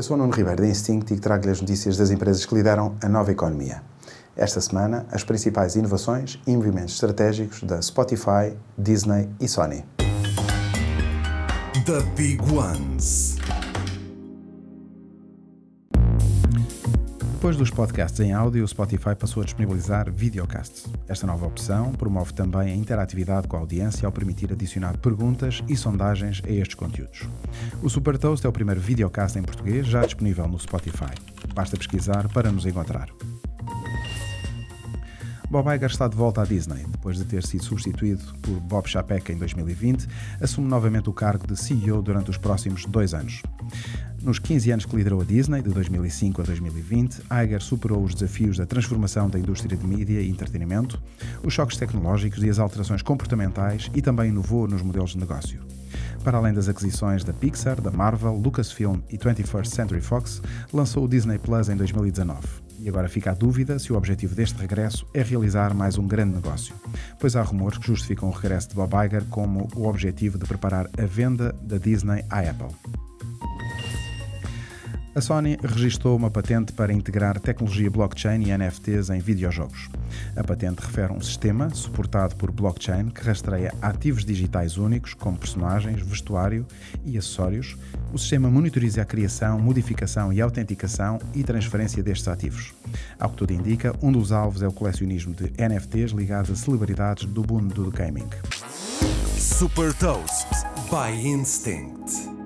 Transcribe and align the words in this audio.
Eu 0.00 0.02
sou 0.02 0.16
o 0.16 0.18
Nuno 0.18 0.32
Ribeiro 0.32 0.62
da 0.62 0.66
Instinct 0.66 1.12
e 1.12 1.18
trago-lhe 1.18 1.50
as 1.50 1.60
notícias 1.60 1.98
das 1.98 2.10
empresas 2.10 2.46
que 2.46 2.54
lideram 2.54 2.96
a 3.02 3.06
nova 3.06 3.32
economia. 3.32 3.82
Esta 4.34 4.58
semana, 4.58 5.04
as 5.12 5.24
principais 5.24 5.76
inovações 5.76 6.40
e 6.46 6.56
movimentos 6.56 6.94
estratégicos 6.94 7.62
da 7.64 7.82
Spotify, 7.82 8.56
Disney 8.78 9.28
e 9.38 9.46
Sony. 9.46 9.84
The 11.84 12.00
Big 12.16 12.40
Ones. 12.50 13.29
Depois 17.40 17.56
dos 17.56 17.70
podcasts 17.70 18.20
em 18.20 18.34
áudio, 18.34 18.62
o 18.62 18.68
Spotify 18.68 19.14
passou 19.18 19.42
a 19.42 19.46
disponibilizar 19.46 20.12
videocasts. 20.12 20.84
Esta 21.08 21.26
nova 21.26 21.46
opção 21.46 21.90
promove 21.92 22.34
também 22.34 22.70
a 22.70 22.76
interatividade 22.76 23.48
com 23.48 23.56
a 23.56 23.60
audiência 23.60 24.04
ao 24.04 24.12
permitir 24.12 24.52
adicionar 24.52 24.98
perguntas 24.98 25.64
e 25.66 25.74
sondagens 25.74 26.42
a 26.46 26.50
estes 26.50 26.74
conteúdos. 26.74 27.26
O 27.82 27.88
Super 27.88 28.18
Toast 28.18 28.44
é 28.44 28.48
o 28.48 28.52
primeiro 28.52 28.78
videocast 28.78 29.38
em 29.38 29.42
português 29.42 29.86
já 29.86 30.04
disponível 30.04 30.46
no 30.46 30.58
Spotify. 30.58 31.14
Basta 31.54 31.78
pesquisar 31.78 32.28
para 32.28 32.52
nos 32.52 32.66
encontrar. 32.66 33.08
Bob 35.50 35.66
Iger 35.74 35.90
está 35.90 36.06
de 36.06 36.16
volta 36.16 36.42
à 36.42 36.44
Disney. 36.44 36.84
Depois 36.88 37.16
de 37.16 37.24
ter 37.24 37.42
sido 37.44 37.64
substituído 37.64 38.22
por 38.40 38.60
Bob 38.60 38.86
Chapek 38.86 39.32
em 39.32 39.36
2020, 39.36 40.06
assume 40.40 40.68
novamente 40.68 41.10
o 41.10 41.12
cargo 41.12 41.44
de 41.46 41.56
CEO 41.56 42.00
durante 42.02 42.30
os 42.30 42.36
próximos 42.36 42.84
dois 42.84 43.14
anos. 43.14 43.42
Nos 44.22 44.38
15 44.38 44.70
anos 44.70 44.84
que 44.84 44.94
liderou 44.94 45.22
a 45.22 45.24
Disney, 45.24 45.62
de 45.62 45.70
2005 45.70 46.42
a 46.42 46.44
2020, 46.44 47.22
Iger 47.42 47.62
superou 47.62 48.02
os 48.04 48.14
desafios 48.14 48.58
da 48.58 48.66
transformação 48.66 49.30
da 49.30 49.38
indústria 49.38 49.74
de 49.74 49.86
mídia 49.86 50.20
e 50.20 50.28
entretenimento, 50.28 51.02
os 51.42 51.54
choques 51.54 51.78
tecnológicos 51.78 52.42
e 52.42 52.50
as 52.50 52.58
alterações 52.58 53.00
comportamentais 53.00 53.90
e 53.94 54.02
também 54.02 54.28
inovou 54.28 54.68
nos 54.68 54.82
modelos 54.82 55.12
de 55.12 55.18
negócio. 55.18 55.62
Para 56.22 56.36
além 56.36 56.52
das 56.52 56.68
aquisições 56.68 57.24
da 57.24 57.32
Pixar, 57.32 57.80
da 57.80 57.90
Marvel, 57.90 58.34
Lucasfilm 58.34 59.00
e 59.08 59.16
21st 59.16 59.66
Century 59.66 60.02
Fox, 60.02 60.42
lançou 60.70 61.04
o 61.04 61.08
Disney 61.08 61.38
Plus 61.38 61.70
em 61.70 61.76
2019. 61.76 62.46
E 62.78 62.90
agora 62.90 63.08
fica 63.08 63.30
a 63.30 63.34
dúvida 63.34 63.78
se 63.78 63.90
o 63.90 63.96
objetivo 63.96 64.34
deste 64.34 64.58
regresso 64.58 65.06
é 65.14 65.22
realizar 65.22 65.72
mais 65.72 65.96
um 65.96 66.06
grande 66.06 66.34
negócio, 66.34 66.74
pois 67.18 67.36
há 67.36 67.42
rumores 67.42 67.78
que 67.78 67.86
justificam 67.86 68.28
o 68.28 68.32
regresso 68.32 68.68
de 68.68 68.74
Bob 68.74 68.92
Iger 69.02 69.24
como 69.30 69.66
o 69.74 69.88
objetivo 69.88 70.38
de 70.38 70.44
preparar 70.44 70.90
a 70.98 71.06
venda 71.06 71.54
da 71.62 71.78
Disney 71.78 72.22
à 72.28 72.40
Apple. 72.40 72.99
A 75.12 75.20
Sony 75.20 75.58
registrou 75.60 76.16
uma 76.16 76.30
patente 76.30 76.72
para 76.72 76.92
integrar 76.92 77.40
tecnologia 77.40 77.90
blockchain 77.90 78.44
e 78.44 78.56
NFTs 78.56 79.10
em 79.10 79.18
videojogos. 79.18 79.88
A 80.36 80.44
patente 80.44 80.78
refere 80.80 81.12
um 81.12 81.20
sistema 81.20 81.68
suportado 81.70 82.36
por 82.36 82.52
blockchain 82.52 83.08
que 83.08 83.24
rastreia 83.24 83.74
ativos 83.82 84.24
digitais 84.24 84.76
únicos, 84.76 85.12
como 85.12 85.36
personagens, 85.36 86.00
vestuário 86.00 86.64
e 87.04 87.18
acessórios. 87.18 87.76
O 88.12 88.18
sistema 88.18 88.48
monitoriza 88.48 89.02
a 89.02 89.04
criação, 89.04 89.58
modificação 89.58 90.32
e 90.32 90.40
autenticação 90.40 91.18
e 91.34 91.42
transferência 91.42 92.04
destes 92.04 92.28
ativos. 92.28 92.72
Ao 93.18 93.30
que 93.30 93.36
tudo 93.36 93.52
indica, 93.52 93.92
um 94.00 94.12
dos 94.12 94.30
alvos 94.30 94.62
é 94.62 94.68
o 94.68 94.72
colecionismo 94.72 95.34
de 95.34 95.52
NFTs 95.60 96.12
ligados 96.12 96.52
a 96.52 96.54
celebridades 96.56 97.24
do 97.24 97.44
mundo 97.44 97.82
do 97.82 97.90
gaming. 97.90 98.28
Super 99.36 99.92
Toast 99.94 100.46
by 100.88 101.10
Instinct. 101.26 102.39